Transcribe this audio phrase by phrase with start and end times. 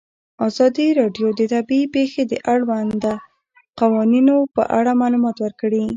[0.47, 3.13] ازادي راډیو د طبیعي پېښې د اړونده
[3.79, 5.83] قوانینو په اړه معلومات ورکړي.